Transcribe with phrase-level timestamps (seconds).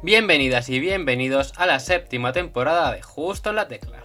[0.00, 4.04] Bienvenidas y bienvenidos a la séptima temporada de Justo en la Tecla,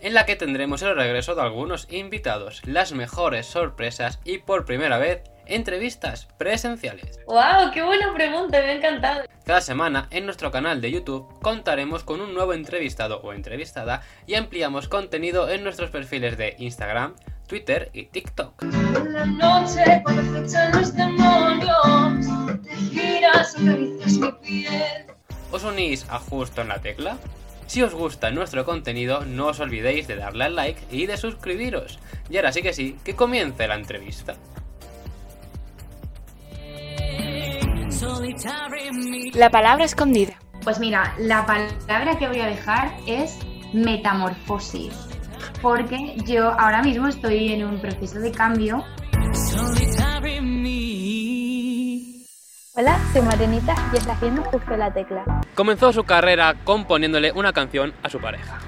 [0.00, 4.98] en la que tendremos el regreso de algunos invitados, las mejores sorpresas y por primera
[4.98, 7.20] vez entrevistas presenciales.
[7.28, 7.70] ¡Wow!
[7.72, 8.58] ¡Qué buena pregunta!
[8.58, 9.22] Me ha encantado.
[9.44, 14.34] Cada semana en nuestro canal de YouTube contaremos con un nuevo entrevistado o entrevistada y
[14.34, 17.14] ampliamos contenido en nuestros perfiles de Instagram,
[17.46, 18.60] Twitter y TikTok.
[18.64, 22.26] En la noche, cuando los demonios,
[22.64, 25.17] te giras, acaricias mi piel.
[25.50, 27.16] ¿Os unís a Justo en la Tecla?
[27.66, 31.98] Si os gusta nuestro contenido, no os olvidéis de darle al like y de suscribiros.
[32.30, 34.34] Y ahora sí que sí, que comience la entrevista.
[39.34, 40.34] La palabra escondida.
[40.64, 43.38] Pues mira, la palabra que voy a dejar es
[43.72, 44.94] metamorfosis.
[45.60, 48.84] Porque yo ahora mismo estoy en un proceso de cambio.
[52.74, 55.37] Hola, soy Marianita y está haciendo justo la tecla.
[55.58, 58.60] Comenzó su carrera componiéndole una canción a su pareja.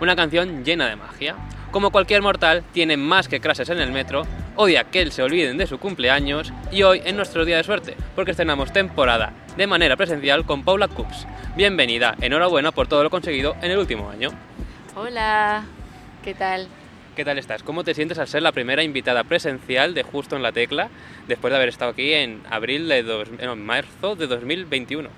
[0.00, 1.36] Una canción llena de magia.
[1.70, 4.22] Como cualquier mortal, tiene más que crases en el metro,
[4.56, 7.94] odia que él se olviden de su cumpleaños y hoy es nuestro día de suerte,
[8.16, 11.26] porque estrenamos temporada de manera presencial con Paula Coops.
[11.58, 14.30] Bienvenida, enhorabuena por todo lo conseguido en el último año.
[14.96, 15.64] Hola,
[16.24, 16.68] ¿qué tal?
[17.16, 17.62] ¿Qué tal estás?
[17.62, 20.88] ¿Cómo te sientes al ser la primera invitada presencial de Justo en la Tecla
[21.28, 25.10] después de haber estado aquí en abril de dos- en marzo de 2021?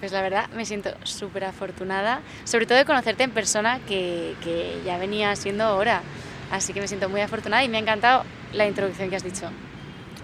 [0.00, 4.80] Pues la verdad me siento súper afortunada, sobre todo de conocerte en persona, que, que
[4.84, 6.02] ya venía siendo hora.
[6.50, 9.50] Así que me siento muy afortunada y me ha encantado la introducción que has dicho.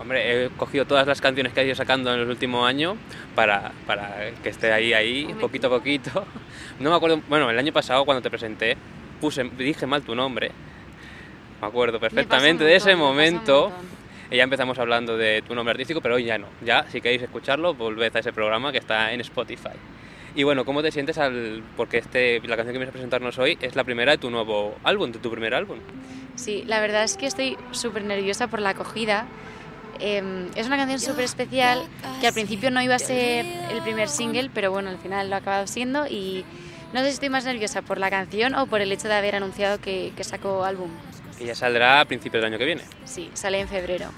[0.00, 2.96] Hombre, he cogido todas las canciones que has ido sacando en el último año
[3.34, 6.26] para, para que esté ahí, ahí, poquito a poquito.
[6.80, 8.76] No me acuerdo, bueno, el año pasado cuando te presenté,
[9.20, 10.50] puse, dije mal tu nombre.
[11.60, 13.72] Me acuerdo perfectamente de ese montón, me pasa un momento.
[14.30, 16.46] Y ya empezamos hablando de tu nombre artístico, pero hoy ya no.
[16.64, 19.76] Ya, si queréis escucharlo, volved a ese programa que está en Spotify.
[20.34, 21.62] Y bueno, ¿cómo te sientes al...?
[21.76, 24.74] Porque este, la canción que vienes a presentarnos hoy es la primera de tu nuevo
[24.82, 25.78] álbum, de tu primer álbum.
[26.34, 29.26] Sí, la verdad es que estoy súper nerviosa por la acogida.
[30.00, 31.84] Em, es una canción súper especial
[32.20, 35.36] que al principio no iba a ser el primer single, pero bueno, al final lo
[35.36, 36.44] ha acabado siendo y
[36.92, 39.36] no sé si estoy más nerviosa por la canción o por el hecho de haber
[39.36, 40.90] anunciado que, que saco álbum.
[41.38, 42.82] Que ya saldrá a principios del año que viene.
[43.04, 44.10] Sí, sale en febrero.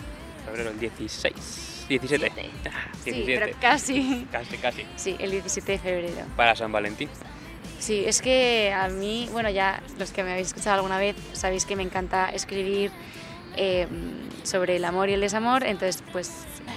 [0.44, 1.86] Febrero el 16.
[1.88, 2.32] 17.
[2.66, 3.40] Ah, Sí, 17.
[3.46, 4.26] pero casi.
[4.32, 4.84] Casi, casi.
[4.96, 6.26] Sí, el 17 de febrero.
[6.36, 7.08] Para San Valentín.
[7.78, 11.64] Sí, es que a mí, bueno, ya los que me habéis escuchado alguna vez sabéis
[11.66, 12.90] que me encanta escribir
[13.56, 13.86] eh,
[14.42, 16.30] sobre el amor y el desamor, entonces pues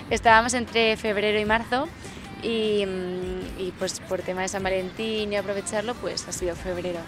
[0.09, 1.88] estábamos entre febrero y marzo
[2.44, 2.85] y,
[3.57, 7.00] y, pues por tema de San Valentín y aprovecharlo pues ha sido febrero.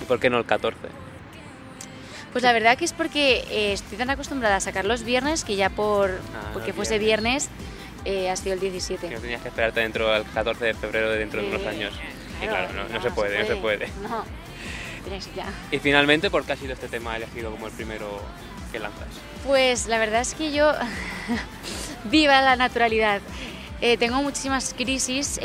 [0.00, 0.78] ¿Y por qué no el 14?
[2.32, 5.56] Pues la verdad que es porque eh, estoy tan acostumbrada a sacar los viernes que
[5.56, 7.48] ya por Ah, porque fuese viernes
[8.04, 9.08] eh, ha sido el 17.
[9.08, 11.92] Que no tenías que esperarte dentro del 14 de febrero de dentro de unos años.
[12.42, 13.88] Y claro, no, no se puede, no se puede.
[14.02, 14.24] No,
[15.04, 15.46] tienes ya.
[15.70, 18.22] Y finalmente, ¿por qué ha sido este tema elegido como el primero
[18.72, 19.08] que lanzas?
[19.46, 20.72] Pues la verdad es que yo
[22.04, 23.20] viva la naturalidad.
[23.82, 25.40] Eh, tengo muchísimas crisis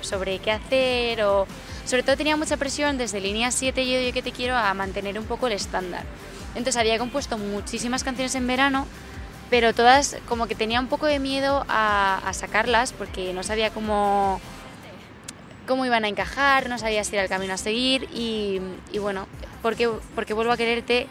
[0.00, 1.46] sobre qué hacer o
[1.90, 5.18] sobre todo tenía mucha presión desde línea 7 yo, yo que te quiero a mantener
[5.18, 6.04] un poco el estándar.
[6.50, 8.86] Entonces había compuesto muchísimas canciones en verano,
[9.50, 14.40] pero todas como que tenía un poco de miedo a, sacarlas porque no sabía cómo,
[15.66, 18.60] cómo iban a encajar, no sabía si era el camino a seguir y,
[18.92, 19.26] y bueno,
[19.60, 21.08] porque, porque vuelvo a quererte,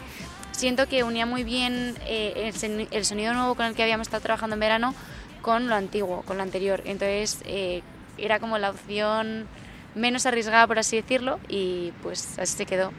[0.52, 2.50] siento que unía muy bien eh,
[2.90, 4.94] el sonido nuevo con el que habíamos estado trabajando en verano
[5.42, 6.80] con lo antiguo, con lo anterior.
[6.86, 7.82] Entonces eh,
[8.16, 9.46] era como la opción
[9.94, 12.92] menos arriesgada, por así decirlo, y pues así se quedó.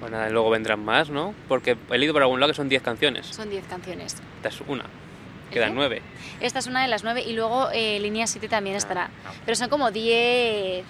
[0.00, 1.34] Bueno, luego vendrán más, ¿no?
[1.48, 3.26] Porque he leído por algún lado que son 10 canciones.
[3.26, 4.16] Son 10 canciones.
[4.36, 4.84] Esta es una.
[5.50, 5.74] Quedan qué?
[5.76, 6.02] 9.
[6.40, 9.10] Esta es una de las 9 y luego eh, línea 7 también estará.
[9.24, 9.32] ah.
[9.44, 10.84] Pero son como 10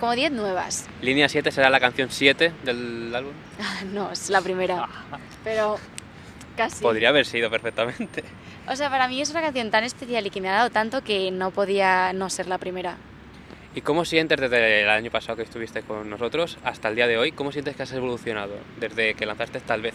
[0.00, 0.86] como 10 nuevas.
[1.00, 3.32] Línea 7 será la canción 7 del álbum.
[3.92, 4.88] no, es la primera.
[5.44, 5.78] Pero
[6.56, 6.82] casi.
[6.82, 8.24] Podría haber sido perfectamente.
[8.68, 11.02] O sea, para mí es una canción tan especial y que me ha dado tanto
[11.04, 12.96] que no podía no ser la primera.
[13.76, 17.18] ¿Y cómo sientes desde el año pasado que estuviste con nosotros hasta el día de
[17.18, 17.32] hoy?
[17.32, 19.94] ¿Cómo sientes que has evolucionado desde que lanzaste tal vez?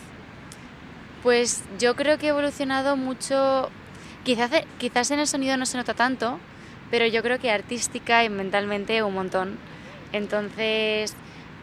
[1.23, 3.69] Pues yo creo que he evolucionado mucho,
[4.25, 6.39] quizás, quizás en el sonido no se nota tanto,
[6.91, 9.57] pero yo creo que artística y mentalmente un montón.
[10.11, 11.15] Entonces,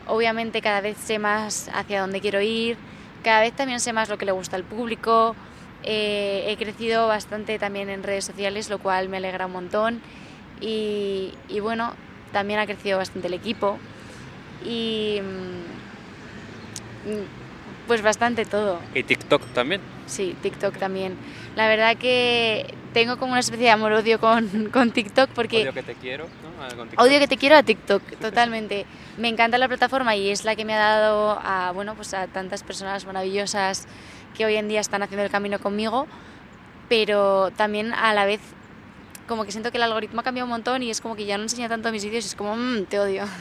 [0.07, 2.79] obviamente cada vez sé más hacia dónde quiero ir,
[3.25, 5.37] cada vez también sé más lo que le gusta al público,
[5.83, 10.01] eh, he crecido bastante también en redes sociales, lo cual me alegra un montón.
[10.59, 11.93] Y, y bueno,
[12.33, 13.79] también ha crecido bastante el equipo.
[14.65, 15.21] Y
[17.07, 18.81] mm, Pues bastante todo.
[18.95, 19.81] Y TikTok también.
[20.07, 21.17] Sí, TikTok también.
[21.55, 25.83] La verdad que tengo como una especie de amor-odio con, con TikTok porque Odio que
[25.83, 26.25] te quiero.
[26.25, 26.65] ¿no?
[26.65, 27.07] Ah, con TikTok.
[27.07, 28.87] odio que te quiero a TikTok, totalmente.
[29.19, 32.27] Me encanta la plataforma y es la que me ha dado a, bueno, pues a
[32.27, 33.87] tantas personas maravillosas
[34.37, 36.07] que hoy en día están haciendo el camino conmigo,
[36.89, 38.41] pero también a la vez
[39.27, 41.37] como que siento que el algoritmo ha cambiado un montón y es como que ya
[41.37, 43.25] no enseña tanto mis vídeos y es como, "Mm, te odio.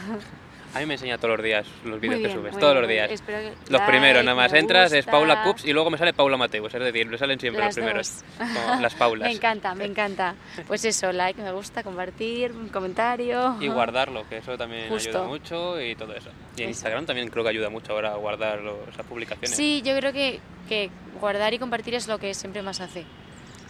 [0.74, 3.22] A mí me enseña todos los días los vídeos que subes, todos bien, los días.
[3.22, 5.42] Que- Los primeros, nada más entras, es Paula.
[5.42, 8.24] Cups y luego me sale Paula Mateus, es decir, me salen siempre Las los primeros.
[8.36, 9.26] Como las Paulas.
[9.30, 10.34] Me encanta, me encanta.
[10.66, 13.56] Pues eso, like, me gusta, compartir, un comentario.
[13.58, 15.08] Y guardarlo, que eso también Justo.
[15.10, 16.28] ayuda mucho y todo eso.
[16.58, 16.70] Y en Eso.
[16.78, 18.60] Instagram también creo que ayuda mucho ahora a guardar
[18.92, 19.56] esas publicaciones.
[19.56, 20.90] Sí, yo creo que, que
[21.20, 23.06] guardar y compartir es lo que siempre más hace.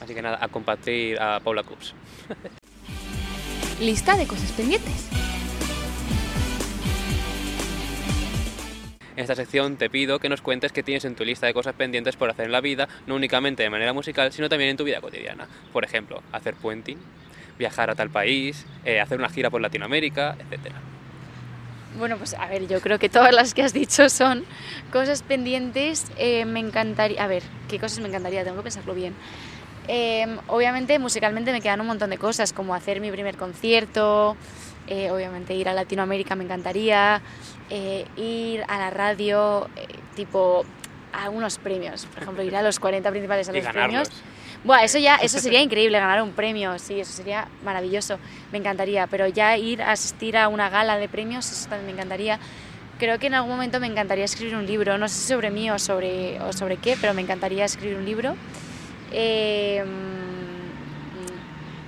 [0.01, 1.95] Así que nada, a compartir a Paula Cups.
[3.81, 5.09] Lista de cosas pendientes.
[9.17, 11.75] En esta sección te pido que nos cuentes qué tienes en tu lista de cosas
[11.75, 14.85] pendientes por hacer en la vida, no únicamente de manera musical, sino también en tu
[14.85, 15.49] vida cotidiana.
[15.73, 16.99] Por ejemplo, hacer puenting,
[17.59, 20.75] viajar a tal país, eh, hacer una gira por Latinoamérica, etc.
[21.99, 24.45] Bueno, pues a ver, yo creo que todas las que has dicho son
[24.93, 26.11] cosas pendientes.
[26.19, 27.25] Eh, me encantaría.
[27.25, 28.45] A ver, ¿qué cosas me encantaría?
[28.45, 29.15] Tengo que pensarlo bien.
[29.89, 34.37] Eh, obviamente, musicalmente me quedan un montón de cosas, como hacer mi primer concierto,
[34.89, 37.21] eh, obviamente ir a Latinoamérica me encantaría,
[37.71, 40.65] eh, ir a la radio, eh, tipo
[41.13, 44.09] a unos premios, por ejemplo, ir a los 40 principales a los premios.
[44.65, 48.19] Buah, eso ya, eso sería increíble, ganar un premio, sí, eso sería maravilloso,
[48.53, 51.93] me encantaría, pero ya ir a asistir a una gala de premios, eso también me
[51.93, 52.39] encantaría.
[52.99, 55.71] Creo que en algún momento me encantaría escribir un libro, no sé si sobre mí
[55.71, 58.37] o sobre, o sobre qué, pero me encantaría escribir un libro.
[59.13, 60.27] Eh, mm,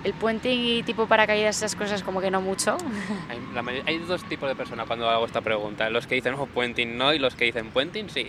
[0.05, 2.76] el puente y tipo paracaídas, esas cosas como que no mucho.
[3.29, 5.91] Hay, la mayor- hay dos tipos de personas cuando hago esta pregunta.
[5.91, 8.29] Los que dicen, oh, puenting no, y los que dicen, puenting sí.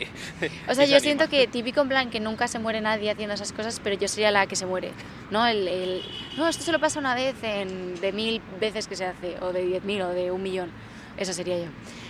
[0.67, 3.53] O sea, yo siento que típico en plan que nunca se muere nadie haciendo esas
[3.53, 4.91] cosas, pero yo sería la que se muere,
[5.29, 5.45] ¿no?
[5.45, 6.01] El, el,
[6.37, 9.63] no, esto solo pasa una vez en, de mil veces que se hace, o de
[9.63, 10.71] diez mil, o de un millón.
[11.17, 11.65] Esa sería yo.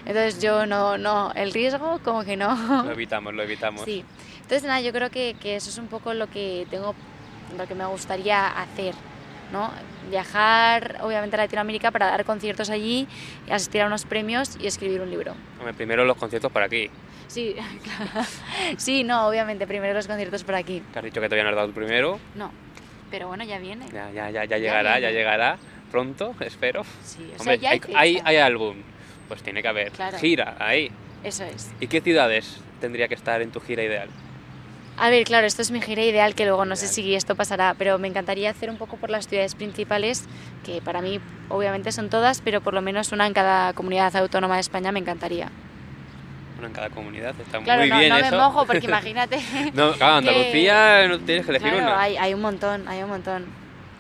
[0.06, 2.84] Entonces yo no, no, el riesgo como que no.
[2.86, 3.84] Lo evitamos, lo evitamos.
[3.84, 4.06] Sí.
[4.50, 6.96] Entonces nada, yo creo que, que eso es un poco lo que tengo,
[7.56, 8.96] lo que me gustaría hacer,
[9.51, 9.72] ¿no?
[10.10, 13.07] Viajar, obviamente, a Latinoamérica para dar conciertos allí,
[13.48, 15.36] asistir a unos premios y escribir un libro.
[15.60, 16.90] Hombre, primero los conciertos para aquí.
[17.28, 18.28] Sí, claro.
[18.78, 20.81] sí, no, obviamente, primero los conciertos por aquí.
[20.94, 22.19] Que has dicho que todavía no has dado el primero.
[22.34, 22.51] No,
[23.12, 23.86] pero bueno, ya viene.
[23.94, 25.13] Ya, ya, ya, ya llegará, ya viene.
[25.13, 25.60] llegará.
[25.92, 26.84] Pronto, espero.
[27.04, 28.78] Sí, o sea, Hombre, ya hay, hay, hay álbum.
[29.28, 29.92] Pues tiene que haber.
[29.92, 30.18] Claro.
[30.18, 30.90] Gira, ahí.
[31.24, 31.69] Eso es.
[31.80, 34.10] ¿Y qué ciudades tendría que estar en tu gira ideal?
[35.00, 37.74] A ver, claro, esto es mi gira ideal, que luego no sé si esto pasará,
[37.78, 40.25] pero me encantaría hacer un poco por las ciudades principales,
[40.66, 44.56] que para mí obviamente son todas, pero por lo menos una en cada comunidad autónoma
[44.56, 45.50] de España me encantaría.
[46.56, 48.31] Bueno, en cada comunidad está Claro, muy no, bien no eso.
[48.31, 49.38] me mojo porque imagínate.
[49.74, 52.01] No, claro, que- Andalucía no tienes que elegir claro, una.
[52.01, 53.46] hay, hay un montón, hay un montón.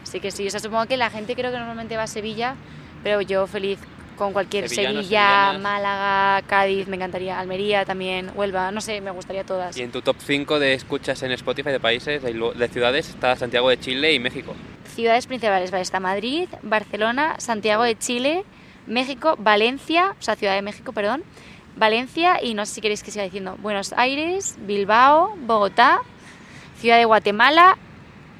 [0.03, 2.55] Sí que sí, o sea, supongo que la gente creo que normalmente va a Sevilla,
[3.03, 3.79] pero yo feliz
[4.19, 5.61] con cualquier Sevillanos, Sevilla, sevillanas.
[5.61, 9.75] Málaga, Cádiz, me encantaría, Almería también, Huelva, no sé, me gustaría todas.
[9.77, 13.69] Y en tu top 5 de escuchas en Spotify de países, de, ciudades, está Santiago
[13.69, 14.53] de Chile y México.
[14.93, 18.43] Ciudades principales, vale, está Madrid, Barcelona, Santiago de Chile,
[18.85, 21.23] México, Valencia, o sea, Ciudad de México, perdón,
[21.77, 26.01] Valencia y no sé si queréis que siga diciendo, Buenos Aires, Bilbao, Bogotá,
[26.79, 27.77] Ciudad de Guatemala,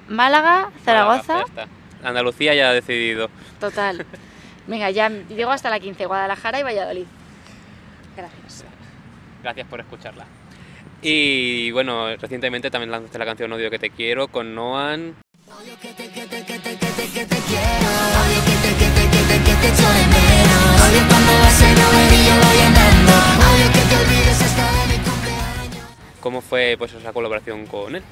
[0.09, 1.67] Málaga, Zaragoza, Málaga.
[2.03, 3.29] Andalucía ya ha decidido.
[3.61, 4.05] total.
[4.69, 7.05] Venga, ya digo hasta la 15, Guadalajara y Valladolid.
[8.15, 8.63] Gracias.
[9.41, 10.25] Gracias por escucharla.
[11.01, 15.15] Y bueno, recientemente también lanzaste la canción Odio que te quiero con Noan.
[26.19, 28.03] ¿Cómo fue pues esa colaboración con él?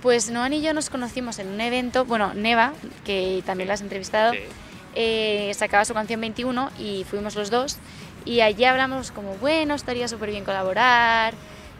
[0.00, 2.72] Pues Noan y yo nos conocimos en un evento, bueno, Neva,
[3.04, 4.40] que también la has entrevistado, Sí.
[4.94, 7.78] Eh, sacaba su canción 21 y fuimos los dos.
[8.24, 11.34] Y allí hablamos como, bueno, estaría súper bien colaborar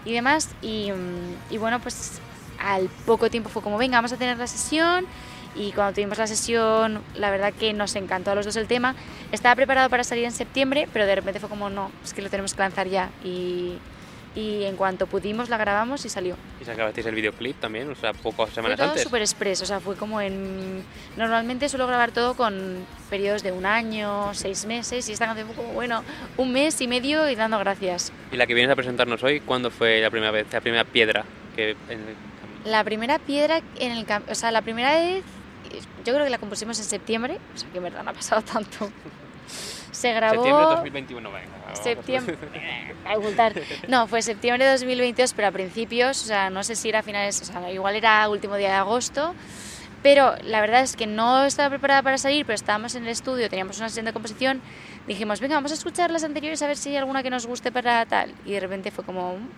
[0.05, 2.21] y demás y, mm, y bueno, pues
[2.59, 5.07] al poco tiempo fue como, venga, vamos a tener la sesión
[5.55, 8.95] y cuando tuvimos la sesión, la verdad que nos encantó a los dos el tema.
[9.33, 12.31] Estaba preparado para salir en septiembre, pero de repente fue como, no, es que lo
[12.31, 13.79] tenemos que lanzar ya y,
[14.35, 16.37] y en cuanto pudimos la grabamos y salió.
[16.61, 19.03] Y sacasteis el videoclip también, o sea, pocas Fue semanas todo antes.
[19.03, 20.85] súper express, o sea, fue como en...
[21.17, 25.57] Normalmente suelo grabar todo con periodos de un año, seis meses, y esta canción fue
[25.57, 26.03] como, bueno,
[26.37, 28.13] un mes y medio y dando gracias.
[28.31, 31.25] Y la que vienes a presentarnos hoy, ¿cuándo fue la primera vez, la primera piedra
[31.55, 31.77] que
[32.65, 35.25] La primera piedra en el o sea, la primera vez,
[36.05, 38.43] yo creo que la compusimos en septiembre, o sea, que en verdad no ha pasado
[38.43, 38.91] tanto.
[39.91, 40.35] Se grabó...
[40.37, 41.31] septiembre de 2021?
[41.31, 42.37] Venga, septiembre.
[43.07, 43.53] a ocultar.
[43.89, 47.41] No, fue septiembre de 2022, pero a principios, o sea, no sé si era finales,
[47.43, 49.35] o sea, igual era último día de agosto.
[50.03, 53.49] Pero la verdad es que no estaba preparada para salir, pero estábamos en el estudio,
[53.49, 54.61] teníamos una sesión de composición.
[55.07, 57.71] Dijimos, venga, vamos a escuchar las anteriores a ver si hay alguna que nos guste
[57.71, 58.35] para tal.
[58.45, 59.49] Y de repente fue como, "Mm,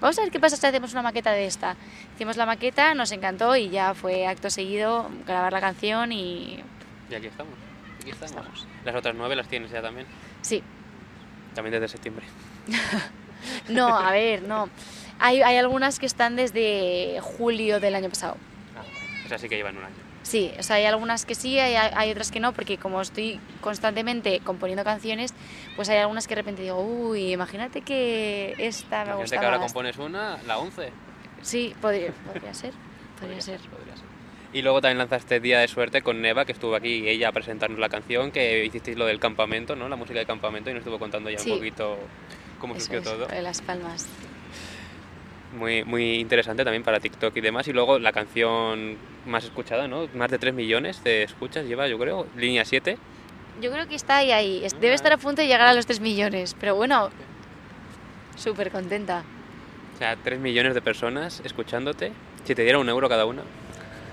[0.00, 1.76] vamos a ver qué pasa si hacemos una maqueta de esta.
[2.16, 6.64] Hicimos la maqueta, nos encantó y ya fue acto seguido grabar la canción y
[7.08, 7.54] Y aquí estamos.
[8.00, 8.32] Aquí estamos.
[8.36, 8.66] Estamos.
[8.84, 10.08] Las otras nueve las tienes ya también.
[10.42, 10.60] sí.
[11.54, 12.24] También desde septiembre.
[13.68, 14.68] No, a ver, no.
[15.18, 18.36] Hay, hay algunas que están desde julio del año pasado.
[18.76, 18.82] Ah,
[19.24, 19.94] esas sí que llevan un año.
[20.22, 23.40] Sí, o sea, hay algunas que sí, hay, hay otras que no, porque como estoy
[23.62, 25.32] constantemente componiendo canciones,
[25.74, 29.44] pues hay algunas que de repente digo, uy, imagínate que esta me Imagínate gusta que
[29.46, 29.72] ahora más".
[29.72, 30.92] compones una, la 11.
[31.40, 32.72] Sí, podría, podría ser,
[33.18, 33.58] podría ser.
[33.60, 33.89] podría ser.
[34.52, 37.78] Y luego también lanzaste Día de Suerte con Neva, que estuvo aquí ella a presentarnos
[37.78, 39.88] la canción, que hicisteis lo del campamento, ¿no?
[39.88, 41.52] La música del campamento y nos estuvo contando ya Sí.
[41.52, 41.98] un poquito
[42.58, 43.26] cómo Eso surgió es, todo.
[43.26, 44.08] de Las Palmas.
[45.56, 47.68] Muy, muy interesante también para TikTok y demás.
[47.68, 50.08] Y luego la canción más escuchada, ¿no?
[50.14, 52.98] Más de 3 millones de escuchas lleva, yo creo, línea 7.
[53.60, 54.64] Yo creo que está ahí, ahí.
[54.64, 57.10] Es- Debe estar a punto de llegar a los 3 millones, pero bueno,
[58.36, 59.22] súper contenta.
[59.94, 62.10] O sea, 3 millones de personas escuchándote.
[62.44, 63.42] Si te diera un euro cada una.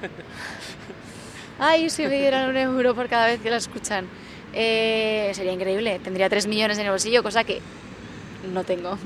[1.59, 4.07] Ay, si me dieran un euro por cada vez que la escuchan.
[4.53, 5.99] Eh, sería increíble.
[6.03, 7.61] Tendría 3 millones en el bolsillo, cosa que
[8.53, 8.97] no tengo.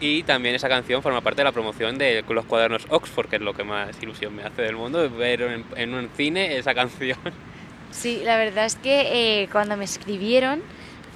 [0.00, 3.42] Y también esa canción forma parte de la promoción de los cuadernos Oxford, que es
[3.42, 7.18] lo que más ilusión me hace del mundo, ver en, en un cine esa canción.
[7.92, 10.62] Sí, la verdad es que eh, cuando me escribieron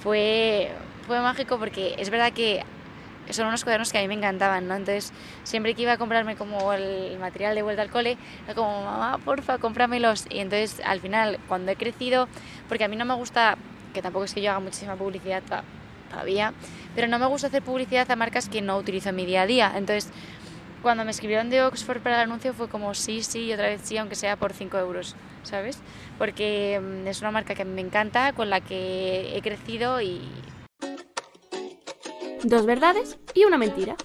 [0.03, 0.69] fue,
[1.07, 2.63] fue mágico porque es verdad que
[3.33, 4.75] son unos cuadernos que a mí me encantaban, ¿no?
[4.75, 5.11] Entonces,
[5.43, 9.17] siempre que iba a comprarme como el material de vuelta al cole, era como, mamá,
[9.23, 10.25] porfa, cómpramelos.
[10.29, 12.27] Y entonces, al final, cuando he crecido,
[12.67, 13.57] porque a mí no me gusta,
[13.93, 15.63] que tampoco es que yo haga muchísima publicidad to-
[16.11, 16.53] todavía,
[16.95, 19.45] pero no me gusta hacer publicidad a marcas que no utilizo en mi día a
[19.47, 19.71] día.
[19.75, 20.09] Entonces,
[20.81, 23.81] cuando me escribieron de Oxford para el anuncio fue como sí, sí, y otra vez
[23.83, 25.79] sí, aunque sea por 5 euros, ¿sabes?
[26.17, 30.21] Porque mm, es una marca que me encanta, con la que he crecido y
[32.43, 33.95] Dos verdades y una mentira.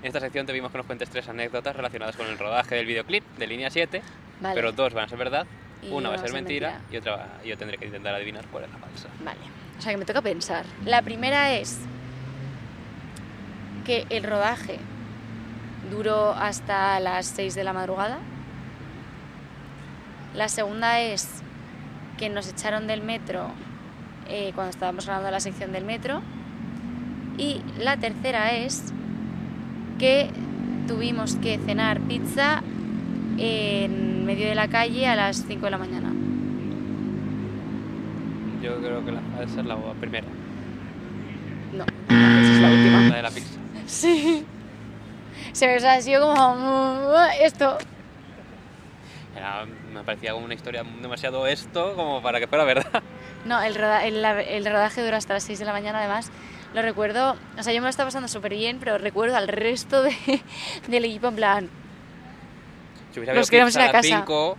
[0.00, 2.86] En esta sección te vimos que nos cuentes tres anécdotas relacionadas con el rodaje del
[2.86, 4.02] videoclip de línea 7,
[4.40, 4.54] Vale.
[4.54, 5.46] pero dos van a ser verdad,
[5.82, 8.64] Y una va a ser mentira, y otra va- yo tendré que intentar adivinar cuál
[8.64, 9.08] es la falsa.
[9.24, 9.38] Vale,
[9.78, 10.64] o sea que me toca pensar.
[10.84, 11.78] La primera es
[13.84, 14.78] que el rodaje
[15.90, 18.18] duró hasta las 6 de la madrugada.
[20.34, 21.28] La segunda es
[22.18, 23.50] que nos echaron del metro
[24.30, 26.22] eh, cuando estábamos grabando la sección del metro.
[27.36, 28.92] Y la tercera es
[29.98, 30.30] que
[30.88, 32.62] tuvimos que cenar pizza
[33.38, 36.12] en medio de la calle a las 5 de la mañana.
[38.62, 40.26] Yo creo que la falsa es la primera,
[41.72, 43.00] No, esa es la última.
[43.08, 43.58] la de la pizza.
[43.86, 44.44] Sí.
[45.52, 47.78] Se me ha sido como esto.
[49.36, 53.02] Era- me parecía como una historia demasiado esto como para que fuera verdad.
[53.44, 56.30] No, el, roda- el, el rodaje duró hasta las 6 de la mañana además.
[56.74, 60.02] Lo recuerdo, o sea, yo me lo estaba pasando súper bien, pero recuerdo al resto
[60.02, 60.14] de,
[60.88, 61.70] del equipo en plan...
[63.12, 64.18] Si Nos quedamos en la casa.
[64.20, 64.56] 5,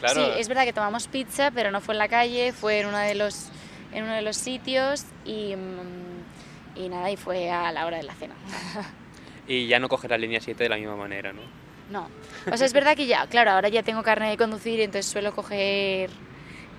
[0.00, 2.86] claro, Sí, es verdad que tomamos pizza, pero no fue en la calle, fue en
[2.86, 3.48] uno de los,
[3.92, 8.02] en uno de los sitios y, mm, y nada, y fue a la hora de
[8.02, 8.34] la cena.
[9.46, 11.42] y ya no coger la línea 7 de la misma manera, ¿no?
[11.88, 12.08] No.
[12.52, 15.32] O sea, es verdad que ya, claro, ahora ya tengo carne de conducir, entonces suelo
[15.32, 16.10] coger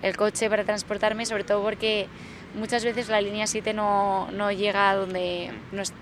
[0.01, 2.08] el coche para transportarme, sobre todo porque
[2.56, 5.94] muchas veces la línea 7 no, no llega a donde no es-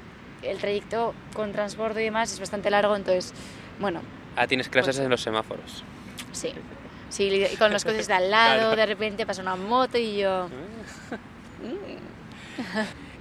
[0.41, 3.33] el trayecto con transporte y demás es bastante largo, entonces,
[3.79, 4.01] bueno,
[4.35, 5.83] Ah, tienes clases Pues- en los semáforos.
[6.31, 6.51] sí.
[7.07, 7.23] Sí,
[7.53, 8.75] y con los coches de al lado, Claro.
[8.75, 10.49] de repente pasa una moto y yo...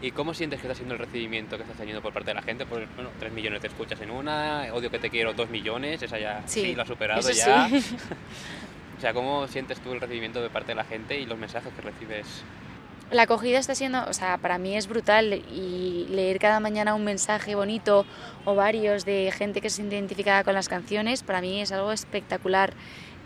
[0.03, 2.43] ¿Y cómo sientes que está siendo el recibimiento que estás teniendo por parte de la
[2.43, 2.67] gente?
[2.67, 6.19] Pues, bueno, 3 millones te escuchas en una, odio que te quiero 2 millones, esa
[6.19, 7.69] ya sí, Sí, lo ha superado eso ya.
[7.69, 7.97] sí.
[9.05, 11.83] sea, ¿cómo sientes tú el recibimiento de parte de la gente y los mensajes que
[11.83, 12.43] recibes?
[13.11, 17.05] La acogida está siendo, o sea, para mí es brutal y leer cada mañana un
[17.05, 18.07] mensaje bonito
[18.47, 21.93] o varios de gente que se siente identificada con las canciones, para mí es algo
[21.93, 22.73] espectacular.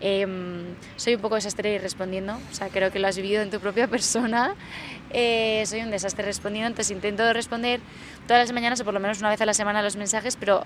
[0.01, 3.61] Em, soy un poco desastre respondiendo, o sea, creo que lo has vivido en tu
[3.61, 4.55] propia persona.
[5.11, 7.79] Eh, soy un desastre respondiendo, entonces intento responder
[8.27, 10.65] todas las mañanas o por lo menos una vez a la semana los mensajes, pero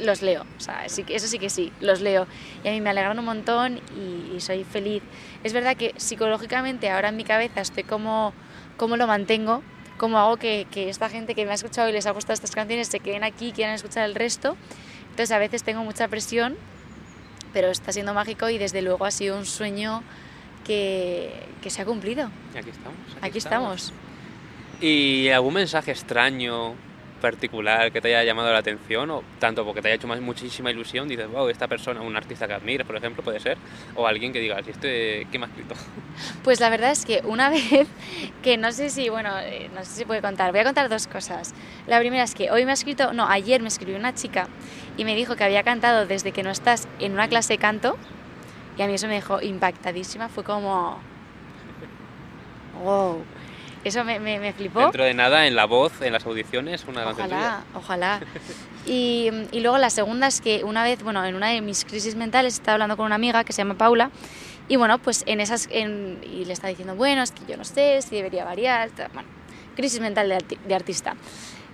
[0.00, 2.26] los leo, o sea, eso sí que sí, los leo.
[2.64, 5.02] Y a mí me alegran un montón y, y soy feliz.
[5.44, 8.32] Es verdad que psicológicamente ahora en mi cabeza estoy como,
[8.76, 9.62] cómo lo mantengo,
[9.96, 12.52] cómo hago que, que esta gente que me ha escuchado y les ha gustado estas
[12.52, 14.56] canciones se queden aquí y quieran escuchar el resto.
[15.10, 16.56] Entonces a veces tengo mucha presión,
[17.52, 20.02] pero está siendo mágico y desde luego ha sido un sueño
[20.64, 22.30] que, que se ha cumplido.
[22.54, 22.98] Y aquí estamos.
[23.20, 23.92] Aquí estamos.
[24.80, 26.74] ¿Y algún mensaje extraño,
[27.20, 29.10] particular, que te haya llamado la atención?
[29.10, 32.46] O tanto porque te haya hecho más, muchísima ilusión, dices, wow, esta persona, un artista
[32.46, 33.58] que admires, por ejemplo, puede ser,
[33.94, 35.74] o alguien que digas, ¿y este qué me ha escrito?
[36.44, 37.86] Pues la verdad es que una vez,
[38.42, 41.06] que no sé si, bueno, eh, no sé si puede contar, voy a contar dos
[41.06, 41.54] cosas.
[41.86, 44.48] La primera es que hoy me ha escrito, no, ayer me escribió una chica
[44.96, 47.96] y me dijo que había cantado desde que no estás en una clase de canto
[48.76, 50.98] y a mí eso me dejó impactadísima, fue como,
[52.82, 53.22] wow,
[53.84, 54.80] eso me, me, me flipó.
[54.80, 58.20] Dentro de nada, en la voz, en las audiciones, una canción Ojalá, ojalá.
[58.86, 62.14] Y, y luego la segunda es que una vez, bueno, en una de mis crisis
[62.16, 64.10] mentales estaba hablando con una amiga que se llama Paula
[64.68, 67.64] y bueno, pues en esas, en- y le estaba diciendo, bueno, es que yo no
[67.64, 69.28] sé si debería variar, bueno,
[69.76, 71.14] crisis mental de, arti- de artista.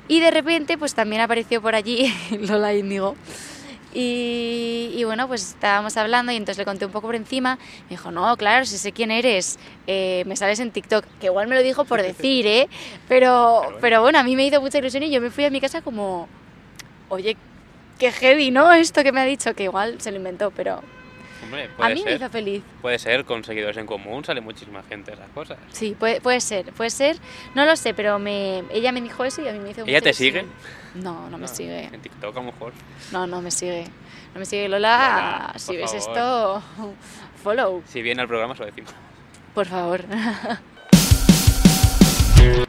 [0.08, 3.14] Y de repente, pues también apareció por allí Lola Índigo.
[3.98, 7.56] Y, y bueno, pues estábamos hablando y entonces le conté un poco por encima.
[7.84, 11.02] Me dijo, no, claro, si sé quién eres, eh, me sales en TikTok.
[11.18, 12.68] Que igual me lo dijo por decir, ¿eh?
[13.08, 15.62] Pero, pero bueno, a mí me hizo mucha ilusión y yo me fui a mi
[15.62, 16.28] casa como,
[17.08, 17.38] oye,
[17.98, 18.70] qué heavy, ¿no?
[18.70, 20.82] Esto que me ha dicho, que igual se lo inventó, pero
[21.46, 22.62] Hombre, a mí me hizo feliz.
[22.82, 25.58] Puede ser, con seguidores en común, sale muchísima gente esas cosas.
[25.70, 27.16] Sí, puede, puede ser, puede ser.
[27.54, 30.00] No lo sé, pero me, ella me dijo eso y a mí me hizo ¿Ella
[30.00, 30.44] te sigue?
[30.94, 31.84] No, no me No, sigue.
[31.84, 32.72] En TikTok a lo mejor.
[33.12, 33.84] No, no me sigue.
[34.34, 35.48] No me sigue Lola.
[35.48, 36.08] Lola, si ves favor.
[36.08, 36.62] esto,
[37.42, 38.92] follow, Si viene al programa, se lo decimos.
[39.54, 40.04] por favor.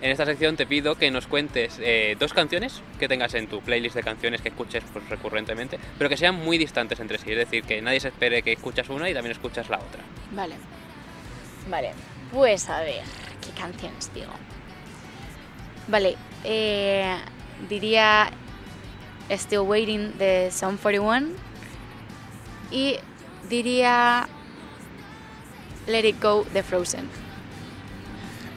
[0.01, 3.61] En esta sección te pido que nos cuentes eh, dos canciones que tengas en tu
[3.61, 7.31] playlist de canciones que escuches pues, recurrentemente, pero que sean muy distantes entre sí.
[7.31, 10.01] Es decir, que nadie se espere que escuchas una y también escuchas la otra.
[10.31, 10.55] Vale.
[11.69, 11.91] Vale.
[12.31, 13.03] Pues a ver,
[13.41, 14.31] ¿qué canciones digo?
[15.87, 17.17] Vale, eh,
[17.69, 18.29] diría
[19.29, 21.27] Still Waiting de Sum 41
[22.71, 22.97] y
[23.49, 24.27] diría
[25.87, 27.26] Let It Go de Frozen.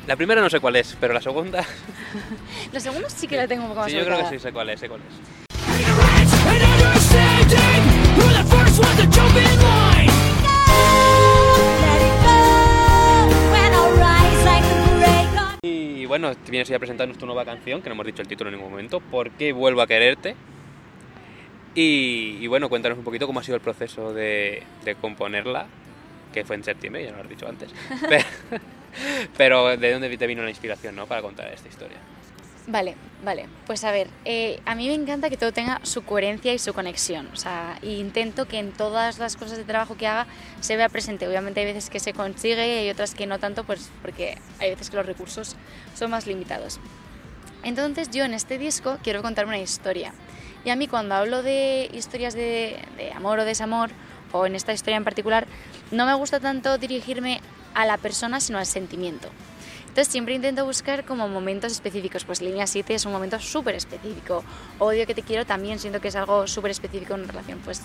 [0.06, 1.64] La primera no sé cuál es, pero la segunda,
[2.72, 4.52] La segunda sí que la tengo un poco más sí, yo creo que sí sé
[4.52, 5.40] cuál es, sé cuál es.
[15.62, 18.50] Y bueno, vienes hoy a presentarnos tu nueva canción, que no hemos dicho el título
[18.50, 20.34] en ningún momento, ¿Por qué vuelvo a quererte?
[21.74, 25.66] Y, y bueno, cuéntanos un poquito cómo ha sido el proceso de, de componerla,
[26.32, 27.70] que fue en septiembre, ya no lo has dicho antes.
[28.08, 28.24] Pero,
[29.36, 31.06] pero ¿de dónde te vino la inspiración ¿no?
[31.06, 31.98] para contar esta historia?
[32.66, 33.46] Vale, vale.
[33.66, 36.72] Pues a ver, eh, a mí me encanta que todo tenga su coherencia y su
[36.72, 37.28] conexión.
[37.32, 40.26] O sea, intento que en todas las cosas de trabajo que haga
[40.60, 41.26] se vea presente.
[41.26, 44.90] Obviamente hay veces que se consigue y otras que no tanto, pues porque hay veces
[44.90, 45.56] que los recursos
[45.94, 46.78] son más limitados.
[47.62, 50.12] Entonces yo en este disco quiero contar una historia.
[50.64, 53.90] Y a mí cuando hablo de historias de, de amor o desamor,
[54.32, 55.46] o en esta historia en particular,
[55.90, 57.40] no me gusta tanto dirigirme
[57.74, 59.28] a la persona, sino al sentimiento.
[59.90, 62.24] Entonces siempre intento buscar como momentos específicos.
[62.24, 64.44] Pues línea 7 es un momento súper específico.
[64.78, 67.58] Odio que te quiero también siento que es algo súper específico en una relación.
[67.64, 67.82] Pues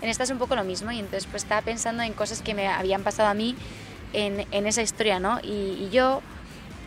[0.00, 2.54] en esta es un poco lo mismo y entonces pues estaba pensando en cosas que
[2.54, 3.54] me habían pasado a mí
[4.14, 5.40] en, en esa historia, ¿no?
[5.42, 6.22] Y, y yo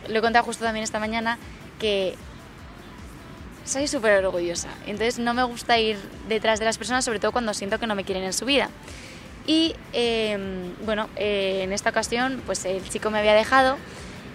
[0.08, 1.38] lo he contado justo también esta mañana
[1.78, 2.16] que
[3.64, 4.68] soy súper orgullosa.
[4.86, 5.96] Entonces no me gusta ir
[6.28, 8.68] detrás de las personas, sobre todo cuando siento que no me quieren en su vida.
[9.46, 10.36] Y eh,
[10.84, 13.76] bueno, eh, en esta ocasión pues el chico me había dejado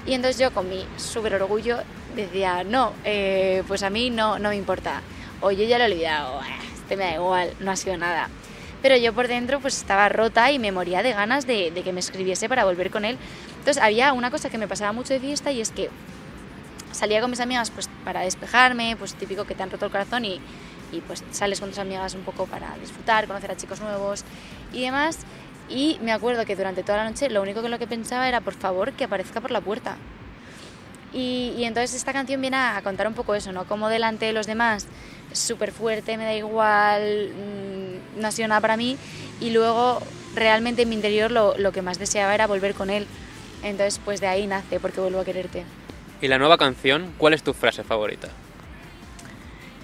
[0.06, 1.80] y entonces yo con mi súper orgullo
[2.15, 5.02] decía, no, eh, pues a mí no, no me importa.
[5.41, 8.30] O yo ya lo he olvidado, eh, este me da igual, no ha sido nada.
[8.82, 11.93] Pero yo por dentro pues estaba rota y me moría de ganas de, de que
[11.93, 13.17] me escribiese para volver con él.
[13.60, 15.89] Entonces había una cosa que me pasaba mucho de fiesta y es que
[16.91, 20.26] salía con mis amigas pues para despejarme, pues típico que te han roto el corazón
[20.26, 20.39] y,
[20.91, 24.23] y pues sales con tus amigas un poco para disfrutar, conocer a chicos nuevos
[24.73, 25.19] y demás.
[25.69, 28.41] Y me acuerdo que durante toda la noche lo único que lo que pensaba era
[28.41, 29.95] por favor que aparezca por la puerta.
[31.13, 33.65] Y, y entonces esta canción viene a contar un poco eso, ¿no?
[33.65, 34.88] Como delante de los demás
[35.34, 38.97] súper fuerte, me da igual, mm, no ha sido nada para mí.
[39.39, 40.01] Y luego
[40.36, 43.08] realmente en mi interior lo, lo que más deseaba era volver con él.
[43.63, 45.63] Entonces pues de ahí nace porque vuelvo a quererte.
[46.21, 48.30] Y la nueva canción, ¿cuál es tu frase favorita?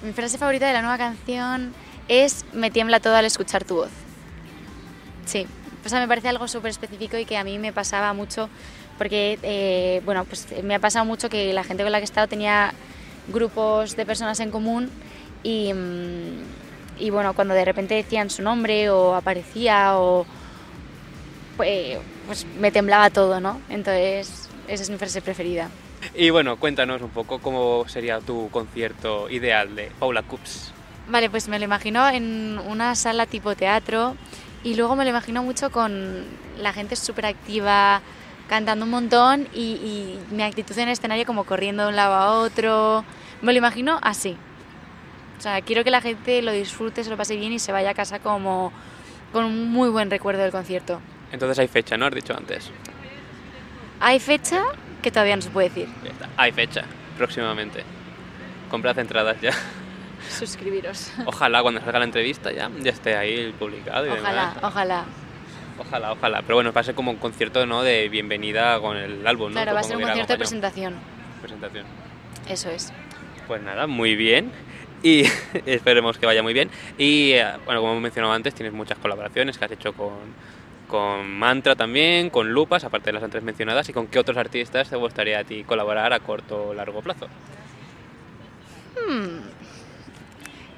[0.04, 1.74] Mi frase favorita de la nueva canción
[2.08, 3.92] es Me tiembla todo al escuchar tu voz.
[5.26, 5.46] Sí,
[5.86, 8.50] o me parece algo súper específico y que a mí me pasaba mucho
[8.98, 12.06] porque, eh, bueno, pues me ha pasado mucho que la gente con la que he
[12.06, 12.74] estado tenía
[13.28, 14.90] grupos de personas en común
[15.44, 20.26] y, mm, y bueno, cuando de repente decían su nombre o aparecía o
[21.58, 23.62] pues, pues me temblaba todo, ¿no?
[23.70, 25.70] Entonces, esa es mi frase preferida.
[26.14, 30.74] Y bueno, cuéntanos un poco cómo sería tu concierto ideal de Paula Cups.
[31.10, 34.16] Vale, pues me lo imagino en una sala tipo teatro
[34.64, 36.26] y luego me lo imagino mucho con
[36.60, 38.02] la gente súper activa,
[38.50, 42.14] cantando un montón y, y mi actitud en el escenario como corriendo de un lado
[42.16, 43.06] a otro.
[43.42, 44.36] Me lo imagino así.
[45.38, 47.92] O sea, quiero que la gente lo disfrute, se lo pase bien y se vaya
[47.92, 48.74] a casa como
[49.32, 51.00] con un muy buen recuerdo del concierto.
[51.32, 52.08] Entonces hay fecha, ¿no?
[52.08, 52.72] Has dicho antes.
[54.00, 54.64] Hay fecha
[55.02, 55.88] que todavía no se puede decir.
[56.38, 56.84] Hay fecha,
[57.18, 57.84] próximamente.
[58.70, 59.52] Comprad entradas ya.
[60.30, 61.12] Suscribiros.
[61.26, 64.58] Ojalá cuando salga la entrevista ya, ya esté ahí publicado y Ojalá, demás.
[64.62, 65.06] ojalá.
[65.80, 66.42] Ojalá, ojalá.
[66.42, 67.84] Pero bueno, va a ser como un concierto ¿no?
[67.84, 69.54] de bienvenida con el álbum, ¿no?
[69.54, 70.96] Claro, va a ser un concierto de presentación.
[71.42, 71.86] presentación.
[72.50, 72.92] Eso es.
[73.48, 74.52] Pues nada, muy bien.
[75.04, 75.24] Y
[75.66, 76.70] esperemos que vaya muy bien.
[76.98, 80.34] Y eh, bueno, como hemos mencionado antes, tienes muchas colaboraciones que has hecho con,
[80.88, 83.88] con Mantra también, con Lupas, aparte de las antes mencionadas.
[83.90, 87.28] ¿Y con qué otros artistas te gustaría a ti colaborar a corto o largo plazo?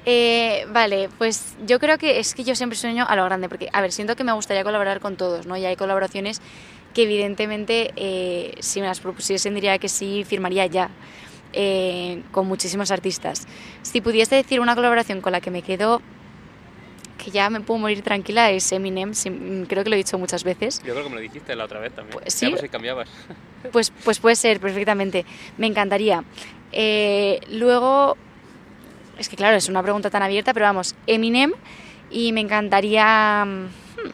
[0.06, 3.68] Eh, vale, pues yo creo que es que yo siempre sueño a lo grande, porque,
[3.72, 5.56] a ver, siento que me gustaría colaborar con todos, ¿no?
[5.56, 6.40] Y hay colaboraciones
[6.94, 10.90] que evidentemente, eh, si me las propusiesen, diría que sí, firmaría ya,
[11.52, 13.46] eh, con muchísimos artistas.
[13.82, 16.00] Si pudiese decir una colaboración con la que me quedo,
[17.22, 20.18] que ya me puedo morir tranquila, es Eminem, sí, mm, creo que lo he dicho
[20.18, 20.80] muchas veces.
[20.84, 22.12] Yo creo que me lo dijiste la otra vez también.
[22.18, 22.50] Pues Ya sí.
[22.50, 23.08] por si cambiabas.
[23.72, 25.26] Pues, pues puede ser, perfectamente.
[25.58, 26.24] Me encantaría.
[26.72, 28.16] Eh, luego,
[29.18, 31.52] es que claro, es una pregunta tan abierta, pero vamos, Eminem
[32.10, 33.44] y me encantaría...
[33.44, 34.10] mm, hmm,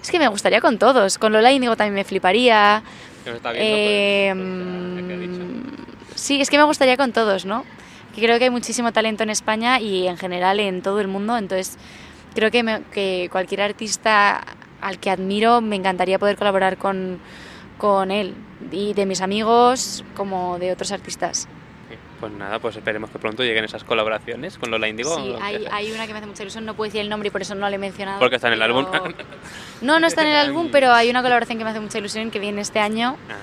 [0.00, 1.18] Es que me gustaría con todos.
[1.18, 2.84] Con Lola Índigo también me fliparía.
[3.26, 7.64] Está viendo, Eh, pues, pues, mm, sí, es que me gustaría con todos, ¿no?
[8.14, 11.36] Que creo que hay muchísimo talento en España y en general en todo el mundo,
[11.36, 11.76] entonces
[12.38, 14.42] creo que, me- que cualquier artista
[14.80, 17.18] al que admiro me encantaría poder colaborar con,
[17.78, 18.34] con él
[18.70, 21.48] y de mis amigos como de otros artistas.
[22.20, 25.14] Pues nada, pues esperemos que pronto lleguen esas colaboraciones con Lola Indigo.
[25.16, 27.30] Sí, hay, hay una que me hace mucha ilusión, no puedo decir el nombre y
[27.30, 28.18] por eso no le he mencionado.
[28.18, 28.92] Porque está en el pero- álbum.
[29.82, 32.30] No, no está en el álbum, pero hay una colaboración que me hace mucha ilusión
[32.32, 33.34] que viene este año, Ah,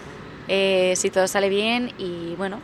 [0.49, 2.59] eh, si todo sale bien y bueno,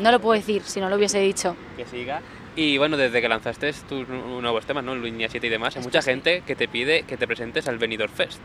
[0.00, 1.56] no lo puedo decir si no lo hubiese dicho.
[1.76, 2.20] que siga.
[2.56, 4.94] Y bueno, desde que lanzaste tus nu- nuevos temas, ¿no?
[4.94, 8.12] Línea 7 y demás, hay mucha gente que te pide que te presentes al Benidorm
[8.12, 8.40] Fest.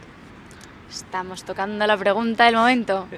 [0.90, 3.08] Estamos tocando la pregunta del momento.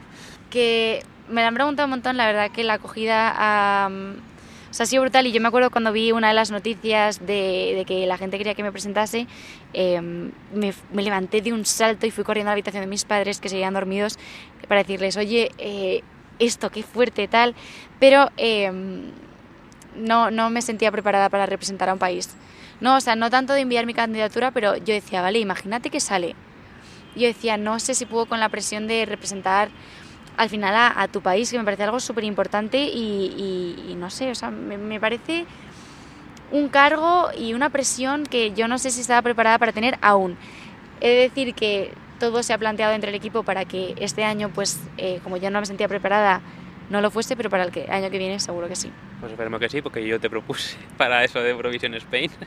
[0.51, 4.83] Que me la han preguntado un montón, la verdad que la acogida ha, o sea,
[4.83, 7.85] ha sido brutal y yo me acuerdo cuando vi una de las noticias de, de
[7.87, 9.27] que la gente quería que me presentase,
[9.71, 13.05] eh, me, me levanté de un salto y fui corriendo a la habitación de mis
[13.05, 14.19] padres que seguían dormidos
[14.67, 16.01] para decirles, oye, eh,
[16.39, 17.55] esto, qué fuerte, tal,
[17.97, 18.69] pero eh,
[20.01, 22.29] no, no me sentía preparada para representar a un país.
[22.79, 25.99] No, o sea, no tanto de enviar mi candidatura, pero yo decía, vale, imagínate que
[25.99, 26.35] sale
[27.15, 29.69] yo decía, no sé si puedo con la presión de representar
[30.37, 34.35] al final a, tu país, que me parece algo súper importante y, no sé, o
[34.35, 35.45] sea, me, me parece
[36.51, 40.37] un cargo y una presión que yo no sé si estaba preparada para tener aún.
[40.99, 44.49] He de decir que todo se ha planteado entre el equipo para que este año,
[44.53, 46.41] pues, eh, como yo no me sentía preparada,
[46.91, 48.91] no lo fuese, pero para el que- año que viene seguro que sí.
[49.19, 52.29] Pues esperemos que sí, porque yo te propuse para eso de Eurovision Spain,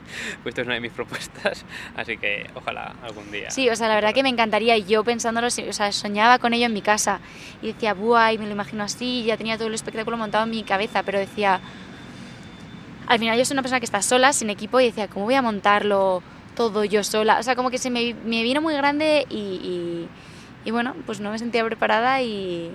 [0.42, 1.64] pues esto es una de mis propuestas,
[1.96, 3.50] así que ojalá algún día.
[3.50, 4.76] Sí, o sea, la verdad que me encantaría.
[4.78, 7.20] Yo pensándolo, o sea, soñaba con ello en mi casa.
[7.62, 10.44] Y decía, buah, y me lo imagino así, y ya tenía todo el espectáculo montado
[10.44, 11.60] en mi cabeza, pero decía.
[13.06, 15.34] Al final yo soy una persona que está sola, sin equipo, y decía, ¿cómo voy
[15.34, 16.22] a montarlo
[16.56, 17.38] todo yo sola?
[17.38, 20.08] O sea, como que se me, me vino muy grande y, y,
[20.64, 22.70] y bueno, pues no me sentía preparada y,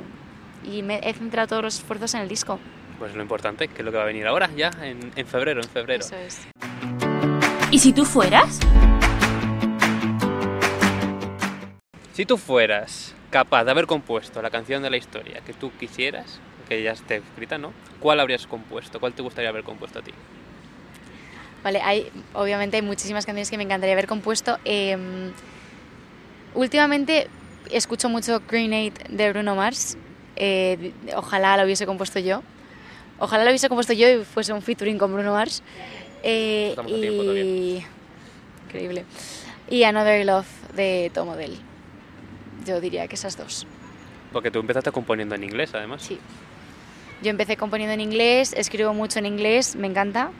[0.63, 2.60] y me he centrado todos los esfuerzos en el disco.
[2.98, 5.62] Pues lo importante, que es lo que va a venir ahora, ya, en, en febrero,
[5.62, 6.04] en febrero.
[6.04, 6.41] Eso es.
[7.72, 8.60] ¿Y si tú fueras?
[12.13, 16.39] Si tú fueras capaz de haber compuesto la canción de la historia que tú quisieras,
[16.67, 17.74] que ya esté escrita, ¿no?
[18.00, 19.00] ¿Cuál habrías compuesto?
[19.00, 20.12] ¿Cuál te gustaría haber compuesto a ti?
[21.63, 24.58] Vale, hay, obviamente hay muchísimas canciones que me encantaría haber compuesto.
[24.65, 24.98] Eh,
[26.54, 27.28] últimamente
[27.72, 29.98] escucho mucho Grenade de Bruno Mars.
[30.39, 32.41] Eh, ojalá lo hubiese compuesto yo.
[33.19, 35.62] Ojalá lo hubiese compuesto yo y fuese un featuring con Bruno Mars.
[36.23, 37.43] Eh, Estamos a tiempo todavía.
[37.43, 37.86] y...
[38.67, 39.06] Increíble.
[39.69, 41.58] Y Another Love de Tom Odell.
[42.65, 43.67] Yo diría que esas dos.
[44.32, 46.04] Porque tú empezaste componiendo en inglés, además.
[46.04, 46.19] Sí.
[47.21, 50.32] Yo empecé componiendo en inglés, escribo mucho en inglés, me encanta.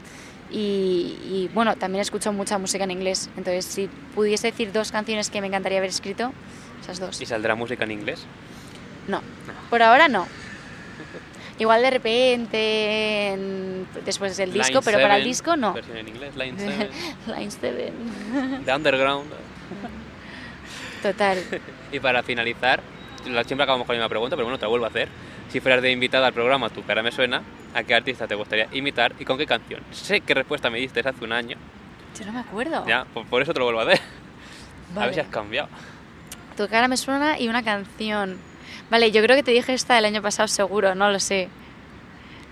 [0.51, 3.29] Y, y, bueno, también escucho mucha música en inglés.
[3.35, 6.31] Entonces, si pudiese decir dos canciones que me encantaría haber escrito,
[6.81, 7.21] esas dos.
[7.21, 8.25] ¿Y saldrá música en inglés?
[9.10, 9.22] No,
[9.69, 10.28] por ahora no.
[11.58, 15.74] Igual de repente, en- después del disco, Line pero para el disco no.
[15.74, 16.89] Versión en inglés, Line 7,
[17.28, 17.93] Line 7.
[18.65, 19.30] The Underground.
[21.04, 21.38] Total.
[21.91, 22.82] Y para finalizar,
[23.28, 25.10] la- siempre acabamos con la misma pregunta, pero bueno, te la vuelvo a hacer.
[25.52, 27.41] Si fueras de invitada al programa Tu cara me suena,
[27.74, 29.82] ¿a qué artista te gustaría imitar y con qué canción?
[29.91, 31.58] Sé qué respuesta me diste hace un año,
[32.19, 32.86] Yo no me acuerdo.
[32.88, 34.00] ya, por, por eso te lo vuelvo a hacer.
[34.00, 35.13] A ver Vale.
[35.15, 35.67] si has cambiado.
[36.56, 38.38] Tu cara me suena y una canción.
[38.89, 41.47] Vale, yo creo que te dije esta el año pasado seguro, no lo sé.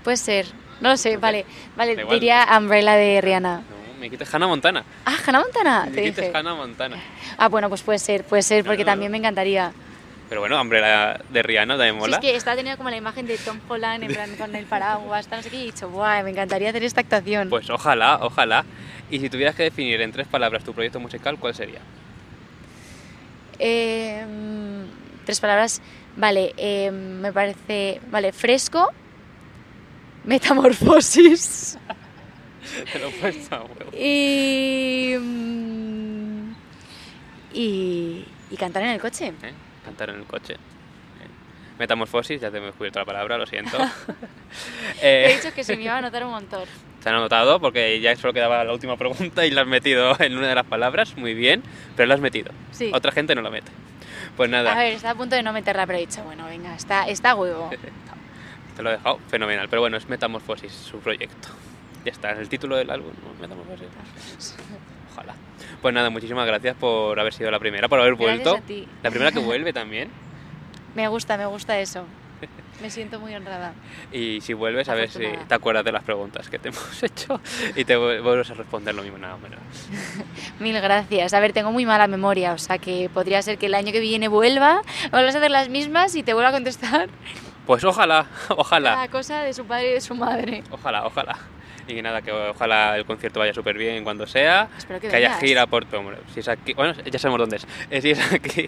[0.04, 0.45] Puede ser,
[0.82, 1.45] no lo sé, vale.
[1.76, 2.19] Vale, Da igual.
[2.19, 3.56] diría Umbrella de Rihanna.
[3.58, 4.84] No, me quites Hannah Montana.
[5.06, 6.38] Ah, Hannah Montana, te Me quites dije.
[6.38, 6.97] Hannah Montana.
[7.38, 8.91] Ah, bueno, pues puede ser, puede ser, porque Claro.
[8.93, 9.71] también me encantaría.
[10.30, 12.17] Pero bueno, hombre, la de Rihanna también Sí, mola.
[12.17, 15.26] es que estaba teniendo como la imagen de Tom Holland en plan con el paraguas,
[15.28, 17.50] tal, no sé qué, y he dicho, guau, me encantaría hacer esta actuación.
[17.50, 18.65] Pues ojalá, ojalá.
[19.10, 21.80] Y si tuvieras que definir en tres palabras tu proyecto musical, ¿cuál sería?
[23.60, 24.96] Eh, mm,
[25.27, 25.81] tres palabras.
[26.15, 27.99] Vale, eh, me parece.
[28.09, 28.91] Vale, fresco.
[30.23, 31.77] Metamorfosis.
[33.93, 35.13] He.
[35.13, 35.17] Y.
[35.17, 36.53] mm,
[37.53, 38.25] Y.
[38.51, 39.27] Y cantar en el coche.
[39.27, 39.53] ¿eh?
[39.85, 40.53] Cantar en el coche.
[40.53, 40.57] ¿eh?
[41.79, 43.77] Metamorfosis, ya te he descubierto la palabra, lo siento.
[45.01, 46.63] He Eh, dicho que se me iba a notar un montón.
[47.03, 50.37] se han anotado porque ya solo quedaba la última pregunta y la has metido en
[50.37, 51.63] una de las palabras, muy bien,
[51.95, 52.51] pero la has metido.
[52.71, 52.91] Sí.
[52.93, 53.71] Otra gente no la mete.
[54.38, 56.76] Pues nada, A ver, estaba a punto de no meterla, pero he dicho, bueno, venga,
[56.76, 57.69] está, está huevo.
[58.76, 59.67] te lo he dejado fenomenal.
[59.67, 61.50] Pero bueno, es Metamorfosis, su proyecto.
[62.06, 63.12] Ya está, el título del álbum.
[63.41, 64.56] Metamorfosis.
[65.12, 65.34] Ojalá.
[65.82, 68.63] Pues nada, muchísimas gracias por haber sido la primera, por haber Gracias vuelto.
[68.63, 68.88] a ti.
[69.04, 70.10] La primera que vuelve también.
[70.95, 72.06] Me gusta, me gusta eso.
[72.81, 73.73] Me siento muy honrada.
[74.11, 77.41] Y si vuelves, a ver si te acuerdas de las preguntas que te hemos hecho
[77.75, 79.59] y te vu- vuelves a responder lo mismo, nada menos.
[80.59, 81.33] Mil gracias.
[81.33, 83.99] A ver, tengo muy mala memoria, o sea que podría ser que el año que
[83.99, 87.09] viene vuelva, vuelvas a hacer las mismas y te vuelva a contestar
[87.65, 90.63] Pues ojalá, ojalá, cada cosa de su padre y de su madre.
[90.69, 91.35] ojalá, ojalá.
[91.87, 94.67] Y que nada, que ojalá el concierto vaya súper bien cuando sea.
[94.77, 95.39] Espero que haya vengas.
[95.39, 95.85] gira por.
[95.95, 96.73] hombre, si es aquí.
[96.73, 97.67] Bueno, ya sabemos dónde es.
[97.89, 98.67] Eh, Si es aquí,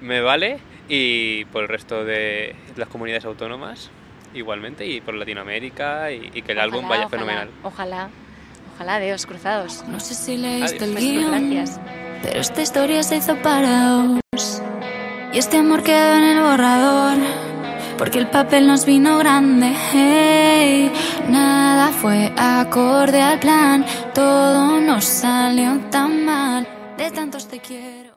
[0.00, 0.58] me vale.
[0.88, 3.90] Y por el resto de las comunidades autónomas,
[4.34, 4.86] igualmente.
[4.86, 6.10] Y por Latinoamérica.
[6.12, 7.50] Y, y que el álbum Ojalá, vaya ojalá, fenomenal.
[7.62, 8.08] Ojalá,
[8.74, 9.84] ojalá, dedos cruzados.
[9.88, 11.80] No sé si leíste el Pues guion, gracias.
[12.22, 14.62] pero esta historia se hizo para vos.
[15.32, 17.18] Y este amor quedó en el borrador,
[17.98, 19.74] porque el papel nos vino grande.
[19.92, 20.90] Hey,
[21.28, 26.66] nada fue acorde al plan, todo nos salió tan mal.
[26.96, 27.98] De tantos te quiero.